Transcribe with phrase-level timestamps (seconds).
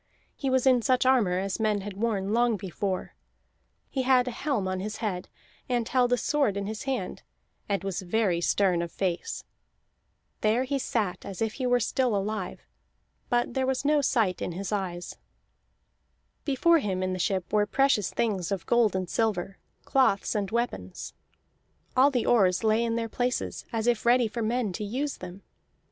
[0.35, 3.13] He was in such armor as men had worn long before;
[3.87, 5.29] he had a helm on his head,
[5.69, 7.21] and held a sword in his hand,
[7.69, 9.43] and was very stern of face.
[10.39, 12.61] There he sat as if he were still alive,
[13.29, 15.17] but there was no sight in his eyes.
[16.45, 21.13] Before him in the ship were precious things of gold and silver, cloths, and weapons.
[21.95, 25.43] All the oars lay in their places as if ready for men to use them.